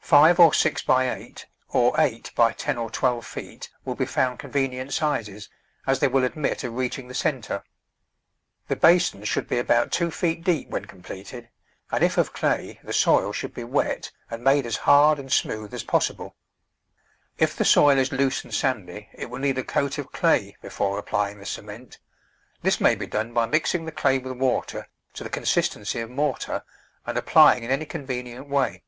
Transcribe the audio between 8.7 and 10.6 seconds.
basin should be about two feet